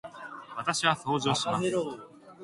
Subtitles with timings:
[0.57, 1.71] 私は掃除をします。